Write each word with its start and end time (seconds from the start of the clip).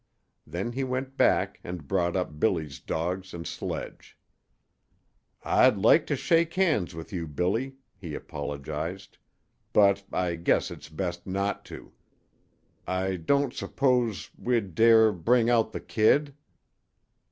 Then 0.47 0.71
he 0.71 0.83
went 0.83 1.15
back 1.15 1.59
and 1.63 1.87
brought 1.87 2.15
up 2.15 2.39
Billy's 2.39 2.79
dogs 2.79 3.35
and 3.35 3.45
sledge. 3.45 4.17
"I'd 5.43 5.77
like 5.77 6.07
to 6.07 6.15
shake 6.15 6.55
hands 6.55 6.95
with 6.95 7.13
you, 7.13 7.27
Billy," 7.27 7.75
he 7.99 8.15
apologized, 8.15 9.19
"but 9.73 10.01
I 10.11 10.37
guess 10.37 10.71
it's 10.71 10.89
best 10.89 11.27
not 11.27 11.65
to. 11.65 11.91
I 12.87 13.15
don't 13.15 13.53
suppose 13.53 14.31
we'd 14.39 14.73
dare 14.73 15.11
bring 15.11 15.51
out 15.51 15.71
the 15.71 15.79
kid?" 15.79 16.33